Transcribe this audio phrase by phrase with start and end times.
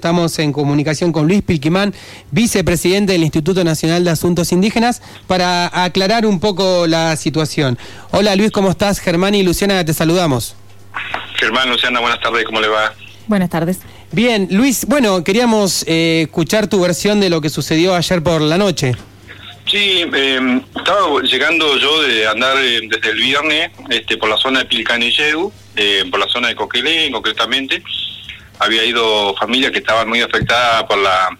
[0.00, 1.92] Estamos en comunicación con Luis Pilquimán,
[2.30, 7.76] vicepresidente del Instituto Nacional de Asuntos Indígenas, para aclarar un poco la situación.
[8.10, 8.98] Hola Luis, ¿cómo estás?
[8.98, 10.56] Germán y Luciana, te saludamos.
[11.34, 12.94] Germán, Luciana, buenas tardes, ¿cómo le va?
[13.26, 13.80] Buenas tardes.
[14.10, 18.56] Bien, Luis, bueno, queríamos eh, escuchar tu versión de lo que sucedió ayer por la
[18.56, 18.94] noche.
[19.66, 24.60] Sí, eh, estaba llegando yo de andar eh, desde el viernes este, por la zona
[24.60, 25.52] de Pilcanilleu,
[26.10, 27.82] por la zona de Coquelén concretamente,
[28.60, 31.36] había ido familias que estaban muy afectadas por la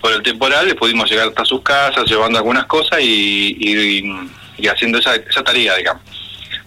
[0.00, 4.02] por el temporal, le pudimos llegar hasta sus casas llevando algunas cosas y,
[4.56, 6.02] y, haciendo esa, esa tarea, digamos.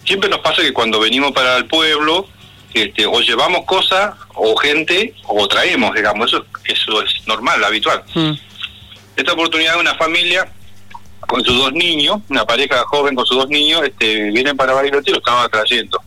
[0.04, 2.28] Siempre nos pasa que cuando venimos para el pueblo,
[2.72, 8.02] este, o llevamos cosas o gente o traemos, digamos, eso, eso es normal, habitual.
[8.14, 8.32] Mm.
[9.16, 10.48] Esta oportunidad de una familia
[11.26, 15.10] con sus dos niños, una pareja joven con sus dos niños, este, vienen para Bariloche
[15.10, 16.00] y lo estaban trayendo.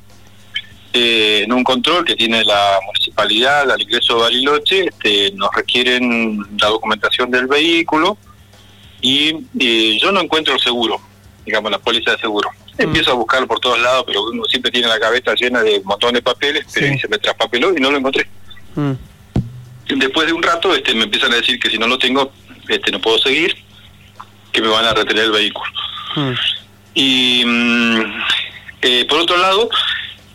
[0.94, 6.40] Eh, en un control que tiene la municipalidad al ingreso de Bariloche, este, nos requieren
[6.60, 8.18] la documentación del vehículo
[9.02, 11.00] y yo no encuentro el seguro,
[11.46, 12.50] digamos, la póliza de seguro.
[12.78, 12.82] Mm.
[12.82, 15.86] Empiezo a buscarlo por todos lados, pero uno siempre tiene la cabeza llena de un
[15.86, 18.28] montón de papeles, pero se me traspapeló y no lo encontré.
[18.76, 18.94] Mm.
[19.98, 22.32] Después de un rato este, me empiezan a decir que si no lo tengo,
[22.68, 23.56] este, no puedo seguir,
[24.52, 25.72] que me van a retener el vehículo.
[26.16, 26.32] Mm.
[26.94, 27.44] Y
[28.82, 29.70] eh, por otro lado,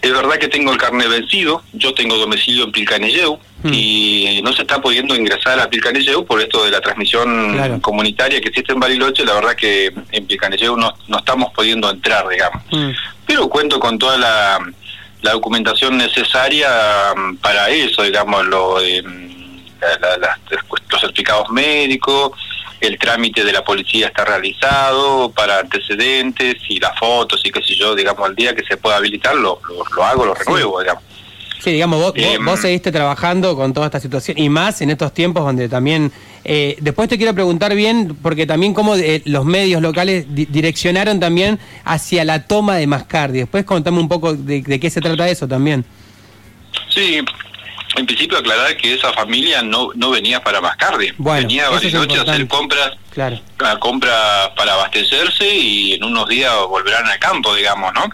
[0.03, 3.73] es verdad que tengo el carnet vencido, yo tengo domicilio en Pilcanelleu hmm.
[3.73, 8.49] y no se está pudiendo ingresar a Pilcanelleu por esto de la transmisión comunitaria que
[8.49, 12.65] existe en Bariloche, la verdad que en Pilcanelleu no, no estamos pudiendo entrar, digamos.
[12.73, 12.91] Hmm.
[13.25, 14.59] Pero cuento con toda la,
[15.33, 16.69] documentación necesaria
[17.15, 19.05] um, para eso, digamos, lo, eh,
[20.91, 22.33] los certificados médicos,
[22.83, 27.77] el trámite de la policía está realizado para antecedentes y las fotos y qué sé
[27.77, 29.61] yo, digamos, al día que se pueda habilitar lo,
[29.97, 31.05] lo, hago, lo renuevo, digamos.
[31.61, 35.15] Sí, digamos, vos, vos, em, seguiste trabajando con toda esta situación y más en estos
[35.15, 36.13] tiempos donde también...
[36.45, 41.61] Eh, después te quiero preguntar bien, porque también cómo eh, los medios locales direccionaron también
[41.85, 43.39] hacia la toma de Mascardi.
[43.39, 45.85] Después contame un poco de, de qué se trata eso también.
[46.89, 47.21] Sí,
[47.97, 52.23] en principio aclarar que esa familia no, no venía para Mascardi, venía a Bariloche a
[52.23, 53.41] hacer compras, claro.
[53.59, 58.09] a compras para abastecerse y en unos días volverán al campo, digamos, ¿no?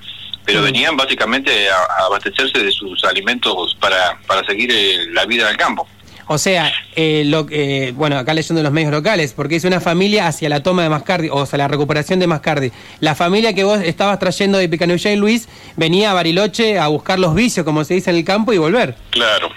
[0.44, 5.50] Pero venían básicamente a, abastecerse de sus alimentos para, para seguir eh, la vida en
[5.50, 5.86] el campo.
[6.30, 10.26] O sea, eh, lo, eh, bueno, acá leyendo los medios locales, porque es una familia
[10.26, 12.70] hacia la toma de Mascardi, o sea, la recuperación de Mascardi.
[13.00, 17.34] La familia que vos estabas trayendo de y Luis, venía a Bariloche a buscar los
[17.34, 18.94] vicios, como se dice en el campo, y volver.
[19.10, 19.48] Claro,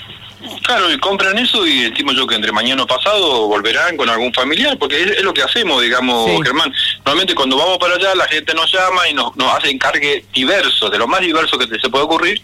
[0.71, 4.33] Claro, y compran eso y decimos yo que entre mañana o pasado volverán con algún
[4.33, 6.73] familiar, porque es, lo que hacemos, digamos, Germán.
[6.99, 10.89] Normalmente cuando vamos para allá la gente nos llama y nos, nos hace encargue diverso,
[10.89, 12.41] de lo más diverso que se puede ocurrir.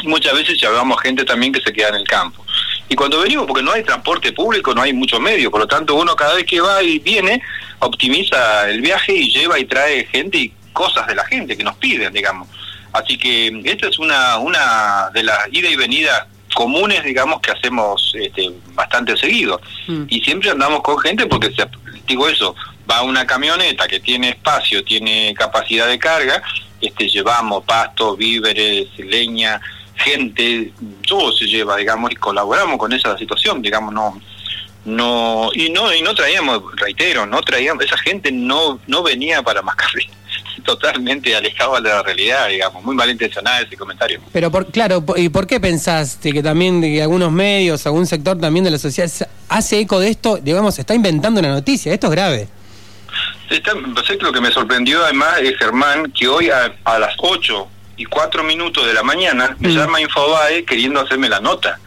[0.00, 2.46] Y muchas veces llevamos gente también que se queda en el campo.
[2.88, 5.96] Y cuando venimos, porque no hay transporte público, no hay muchos medios, por lo tanto
[5.96, 7.42] uno cada vez que va y viene,
[7.80, 11.74] optimiza el viaje y lleva y trae gente y cosas de la gente que nos
[11.74, 12.46] piden, digamos.
[12.92, 18.12] Así que esta es una, una de las ida y venida comunes, digamos, que hacemos
[18.18, 19.60] este, bastante seguido.
[19.86, 20.06] Mm.
[20.08, 21.68] Y siempre andamos con gente porque, se,
[22.04, 22.56] digo eso,
[22.90, 26.42] va una camioneta que tiene espacio, tiene capacidad de carga,
[26.80, 29.60] este, llevamos pasto, víveres, leña,
[29.94, 30.72] gente,
[31.06, 34.20] todo se lleva, digamos, y colaboramos con esa situación, digamos, no
[34.84, 39.60] no y no y no traíamos reitero no traíamos esa gente no no venía para
[39.60, 40.08] Mascarri
[40.68, 44.20] totalmente alejado de la realidad, digamos, muy malintencionada ese comentario.
[44.30, 48.64] Pero por, claro, ¿y por qué pensaste que también de algunos medios, algún sector también
[48.64, 49.10] de la sociedad
[49.48, 51.94] hace eco de esto, digamos, está inventando una noticia?
[51.94, 52.48] Esto es grave.
[53.48, 58.44] Está, lo que me sorprendió además es Germán, que hoy a, las 8 y 4
[58.44, 59.72] minutos de la mañana me mm.
[59.72, 61.80] llama Infobae queriendo hacerme la nota.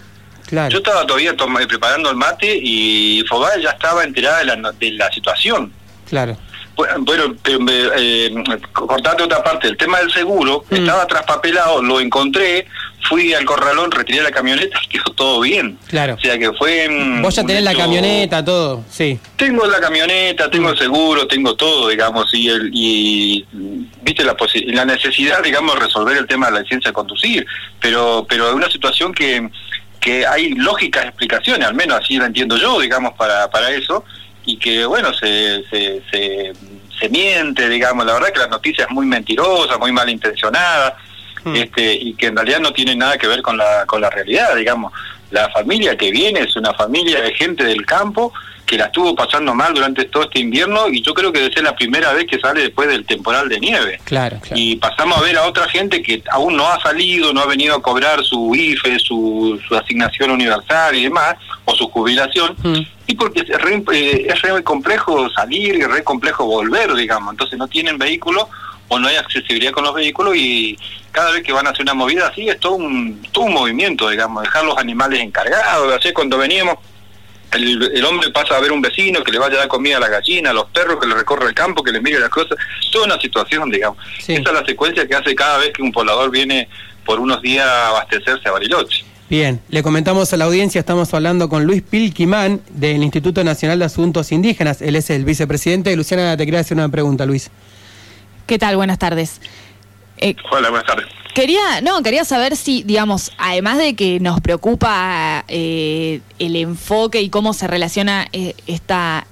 [0.48, 0.72] Claro.
[0.72, 1.36] Yo estaba todavía
[1.68, 5.72] preparando el mate y Infobae ya estaba enterada de la, de la situación.
[6.10, 6.36] Claro.
[6.76, 8.44] Bueno, eh,
[8.74, 10.76] cortarte otra parte, el tema del seguro, mm.
[10.76, 12.66] estaba traspapelado, lo encontré,
[13.08, 15.78] fui al corralón, retiré la camioneta y quedó todo bien.
[15.88, 16.16] Claro.
[16.16, 16.88] O sea que fue...
[17.22, 19.20] Vos ya tenés la camioneta, todo, sí.
[19.36, 20.80] Tengo la camioneta, tengo el mm.
[20.80, 23.46] seguro, tengo todo, digamos, y, el, y
[24.02, 24.36] viste la,
[24.68, 27.46] la necesidad, digamos, de resolver el tema de la licencia de conducir,
[27.80, 29.50] pero, pero es una situación que,
[30.00, 34.04] que hay lógicas explicaciones, al menos así lo entiendo yo, digamos, para, para eso
[34.46, 39.08] y que bueno se, se, se, miente digamos la verdad que la noticia es muy
[39.08, 40.96] mentirosa muy malintencionada
[41.44, 41.56] hmm.
[41.56, 44.56] este y que en realidad no tiene nada que ver con la con la realidad
[44.56, 44.94] digamos
[45.32, 48.32] la familia que viene es una familia de gente del campo
[48.72, 51.64] que la estuvo pasando mal durante todo este invierno y yo creo que debe ser
[51.64, 54.00] la primera vez que sale después del temporal de nieve.
[54.06, 57.48] Claro, Y pasamos a ver a otra gente que aún no ha salido, no ha
[57.48, 61.36] venido a cobrar su IFE, su, su asignación universal y demás,
[61.72, 62.82] o su jubilación, mm.
[63.08, 67.58] y porque es re, eh, es re complejo salir y re complejo volver, digamos, entonces
[67.58, 68.50] no tienen vehículo
[68.88, 70.78] o no hay accesibilidad con los vehículos y
[71.12, 74.10] cada vez que van a hacer una movida así es todo un, todo un movimiento,
[74.10, 76.78] digamos, dejar los animales encargados, así cuando veníamos
[77.54, 80.08] el, hombre pasa a ver un vecino que le vaya a dar comida a la
[80.08, 82.58] gallina, a los perros que le recorre el campo, que le mire las cosas,
[82.92, 83.98] toda una situación, digamos.
[84.20, 86.70] Esa es la secuencia que hace cada vez que un poblador viene
[87.06, 89.04] por unos días a abastecerse a Bariloche.
[89.32, 93.86] Bien, le comentamos a la audiencia, estamos hablando con Luis Pilquimán del Instituto Nacional de
[93.86, 95.96] Asuntos Indígenas, él es el vicepresidente.
[95.96, 97.50] Luciana, te quería hacer una pregunta, Luis.
[98.46, 98.76] ¿Qué tal?
[98.76, 99.40] Buenas tardes.
[100.18, 101.06] Eh, Hola, buenas tardes.
[101.34, 107.30] Quería, no, quería saber si, digamos, además de que nos preocupa eh, el enfoque y
[107.30, 109.28] cómo se relaciona eh, esta,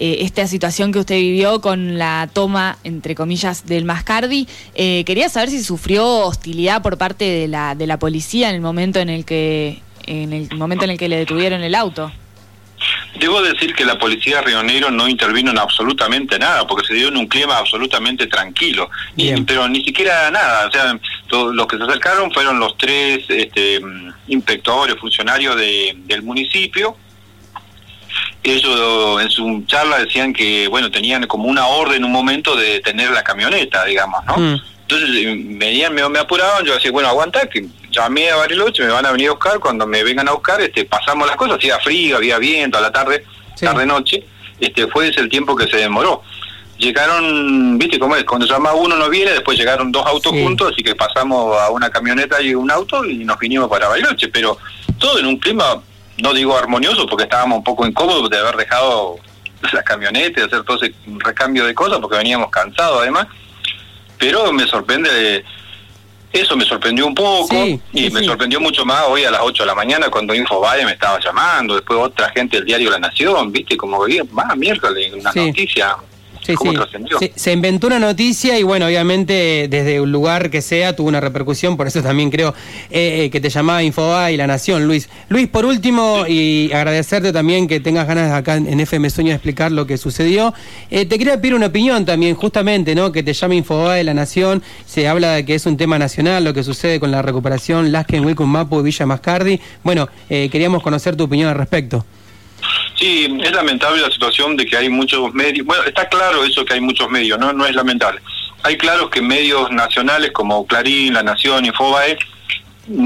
[0.00, 5.62] esta situación que usted vivió con la toma, entre comillas, del Mascardi, quería saber si
[5.62, 9.82] sufrió hostilidad por parte de la, de la policía en el momento en el que,
[10.06, 12.10] en el momento en el que le detuvieron el auto.
[13.18, 16.94] Debo decir que la policía de Río Negro no intervino en absolutamente nada, porque se
[16.94, 18.88] dio en un clima absolutamente tranquilo,
[19.46, 20.68] pero ni siquiera nada.
[20.68, 20.98] O sea,
[21.52, 23.80] los que se acercaron fueron los tres este,
[24.28, 26.96] inspectores, funcionarios del municipio.
[28.42, 32.80] Ellos en su charla decían que, bueno, tenían como una orden en un momento de
[32.80, 34.36] tener la camioneta, digamos, ¿no?
[34.36, 34.60] Mm.
[34.82, 35.10] Entonces
[35.58, 39.12] venían, me, me apuraban, yo decía, bueno, aguanta, que llamé a Bariloche, me van a
[39.12, 42.38] venir a buscar, cuando me vengan a buscar, este, pasamos las cosas, hacía frío, había
[42.38, 43.24] viento a la tarde,
[43.58, 44.24] tarde-noche,
[44.58, 46.22] este, fue ese el tiempo que se demoró.
[46.78, 50.82] Llegaron, viste cómo es, cuando llama uno no viene, después llegaron dos autos juntos, así
[50.82, 54.58] que pasamos a una camioneta y un auto y nos vinimos para Bariloche, pero
[54.98, 55.82] todo en un clima,
[56.22, 59.16] no digo armonioso, porque estábamos un poco incómodos de haber dejado
[59.72, 63.26] la camioneta y hacer todo ese recambio de cosas, porque veníamos cansados además,
[64.18, 65.44] pero me sorprende
[66.32, 67.54] eso me sorprendió un poco
[67.92, 70.92] y me sorprendió mucho más hoy a las 8 de la mañana cuando Infobae me
[70.92, 75.32] estaba llamando, después otra gente del diario La Nación, viste, como veía, más miércoles, una
[75.32, 75.96] noticia
[76.58, 76.68] Sí,
[77.18, 77.32] sí.
[77.34, 81.76] Se, inventó una noticia y bueno, obviamente desde un lugar que sea tuvo una repercusión,
[81.76, 82.54] por eso también creo
[82.90, 85.08] eh, eh, que te llamaba Infoba y La Nación, Luis.
[85.28, 89.72] Luis, por último, y agradecerte también que tengas ganas acá en FM Sueño de explicar
[89.72, 90.54] lo que sucedió.
[90.90, 93.12] Eh, te quería pedir una opinión también, justamente, ¿no?
[93.12, 94.62] Que te llame Infoba y La Nación.
[94.86, 98.24] Se habla de que es un tema nacional lo que sucede con la recuperación Lasken,
[98.24, 99.60] Wilcum Mapu y Villa Mascardi.
[99.82, 102.04] Bueno, queríamos conocer tu opinión al respecto.
[103.00, 105.64] Sí, es lamentable la situación de que hay muchos medios.
[105.64, 108.20] Bueno, está claro eso que hay muchos medios, no, no es lamentable.
[108.62, 112.18] Hay claro que medios nacionales como Clarín, La Nación, Infobae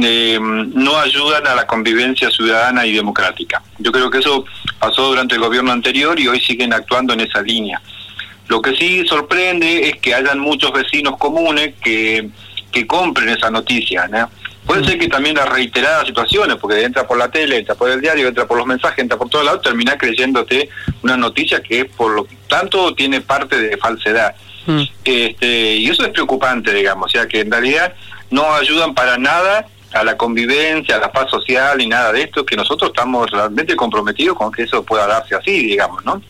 [0.02, 3.62] eh, no ayudan a la convivencia ciudadana y democrática.
[3.78, 4.44] Yo creo que eso
[4.80, 7.80] pasó durante el gobierno anterior y hoy siguen actuando en esa línea.
[8.48, 12.30] Lo que sí sorprende es que hayan muchos vecinos comunes que,
[12.72, 14.08] que compren esa noticia.
[14.08, 14.28] ¿no?
[14.66, 18.00] Puede ser que también las reiteradas situaciones, porque entra por la tele, entra por el
[18.00, 20.70] diario, entra por los mensajes, entra por todos lados, termina creyéndote
[21.02, 24.34] una noticia que por lo tanto tiene parte de falsedad.
[24.66, 24.82] Mm.
[25.04, 27.94] Este, y eso es preocupante, digamos, o sea que en realidad
[28.30, 32.44] no ayudan para nada a la convivencia, a la paz social y nada de esto,
[32.44, 36.20] que nosotros estamos realmente comprometidos con que eso pueda darse así, digamos, ¿no?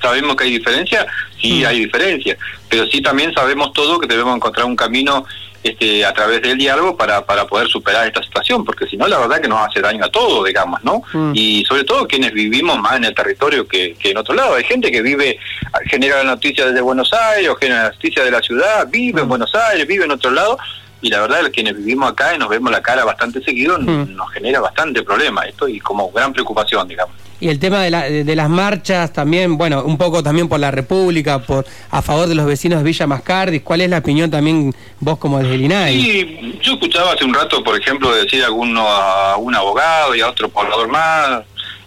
[0.00, 1.06] Sabemos que hay diferencia,
[1.44, 1.66] sí mm.
[1.66, 2.36] hay diferencia,
[2.68, 5.24] pero sí también sabemos todo que debemos encontrar un camino
[5.62, 9.18] este, a través del diálogo para, para poder superar esta situación, porque si no, la
[9.18, 11.02] verdad que nos hace daño a todos, digamos, ¿no?
[11.12, 11.32] Mm.
[11.34, 14.54] Y sobre todo quienes vivimos más en el territorio que, en otro lado.
[14.54, 15.38] Hay gente que vive,
[15.86, 19.26] genera la noticia desde Buenos Aires o genera la noticia de la ciudad, vive en
[19.26, 19.28] mm.
[19.30, 20.58] Buenos Aires, vive en otro lado,
[21.00, 24.14] y la verdad, quienes vivimos acá y nos vemos la cara bastante seguido, mm.
[24.14, 27.23] nos genera bastante problema esto y como gran preocupación, digamos.
[27.44, 30.70] Y el tema de, la, de, las marchas también, bueno, un poco también por la
[30.70, 33.60] República, por a favor de los vecinos de Villa Mascardis.
[33.60, 36.00] ¿Cuál es la opinión también vos como desde el INAI?
[36.00, 40.22] Sí, yo escuchaba hace un rato, por ejemplo, decir a, alguno, a un abogado y
[40.22, 41.42] a otro poblador más,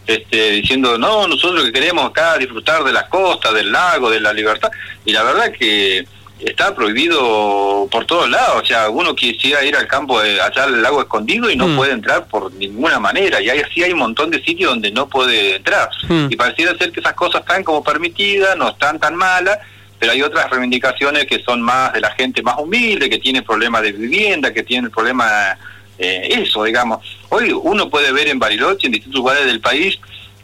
[0.06, 4.34] este, diciendo, no, nosotros que queremos acá disfrutar de las costas, del lago, de la
[4.34, 4.70] libertad.
[5.06, 6.06] Y la verdad que
[6.40, 8.62] está prohibido por todos lados.
[8.64, 11.76] O sea, uno quisiera ir al campo, de, allá al lago escondido y no mm.
[11.76, 13.42] puede entrar por ninguna manera.
[13.42, 15.90] Y ahí sí hay un montón de sitios donde no puede entrar.
[16.08, 16.28] Mm.
[16.30, 19.58] Y pareciera ser que esas cosas están como permitidas, no están tan malas,
[20.00, 23.82] pero hay otras reivindicaciones que son más de la gente más humilde, que tiene problemas
[23.82, 25.58] de vivienda, que tiene problemas,
[25.98, 27.04] eh, eso, digamos.
[27.30, 30.00] Hoy uno puede ver en Bariloche, en distintos lugares del país,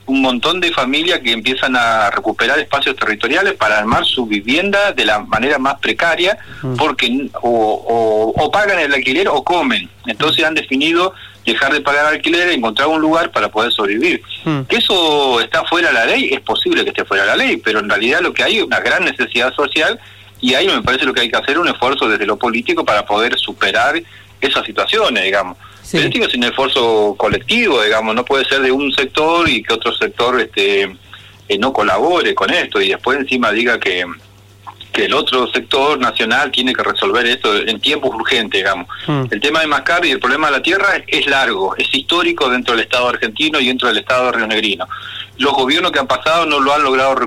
[0.05, 5.05] un montón de familias que empiezan a recuperar espacios territoriales para armar su vivienda de
[5.05, 6.37] la manera más precaria,
[6.77, 9.89] porque o, pagan el alquiler o comen.
[10.05, 11.13] Entonces han definido
[11.45, 14.21] dejar de pagar alquiler encontrar un lugar para poder sobrevivir.
[14.67, 17.57] Que eso está fuera de la ley, es posible que esté fuera de la ley,
[17.57, 19.99] pero en realidad lo que hay es una gran necesidad social
[20.41, 23.05] y ahí me parece lo que hay que hacer un esfuerzo desde lo político para
[23.05, 24.01] poder superar
[24.41, 25.57] esas situaciones, digamos.
[26.01, 29.73] Tiene que ser un esfuerzo colectivo, digamos, no puede ser de un sector y que
[29.73, 30.83] otro sector este
[31.47, 34.05] eh, no colabore con esto y después encima diga que
[34.93, 38.87] que el otro sector nacional tiene que resolver esto en tiempos urgentes, digamos.
[39.07, 39.23] Mm.
[39.31, 42.75] El tema de Mascar y el problema de la tierra es, largo, es histórico dentro
[42.75, 44.87] del Estado argentino y dentro del Estado rionegrino.
[45.39, 47.17] Los gobiernos que han pasado no lo han logrado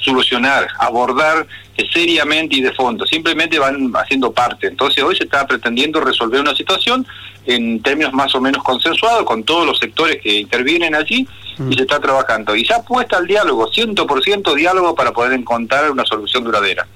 [0.00, 1.46] solucionar, abordar
[1.92, 4.68] seriamente y de fondo, simplemente van haciendo parte.
[4.68, 7.06] Entonces hoy se está pretendiendo resolver una situación
[7.46, 11.26] en términos más o menos consensuados con todos los sectores que intervienen allí
[11.58, 11.72] y mm.
[11.72, 12.54] se está trabajando.
[12.56, 16.86] Y se apuesta al diálogo, 100% diálogo para poder encontrar una solución duradera.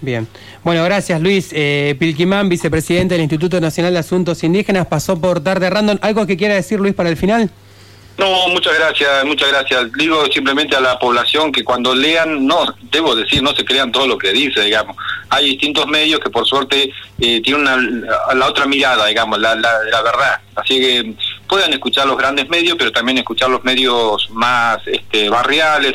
[0.00, 0.26] Bien.
[0.62, 1.50] Bueno, gracias Luis.
[1.52, 5.98] Eh, Pilquimán, vicepresidente del Instituto Nacional de Asuntos Indígenas, pasó por tarde random.
[6.02, 7.50] ¿Algo que quiera decir Luis para el final?
[8.18, 9.92] No, muchas gracias, muchas gracias.
[9.92, 14.06] Digo simplemente a la población que cuando lean, no, debo decir, no se crean todo
[14.06, 14.96] lo que dice, digamos.
[15.28, 20.40] Hay distintos medios que por suerte eh, tienen la otra mirada, digamos, la verdad.
[20.54, 21.14] Así que
[21.46, 25.94] puedan escuchar los grandes medios, pero también escuchar los medios más este, barriales,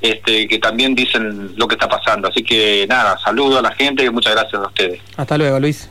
[0.00, 2.28] este, que también dicen lo que está pasando.
[2.28, 5.00] Así que nada, saludo a la gente y muchas gracias a ustedes.
[5.16, 5.90] Hasta luego, Luis.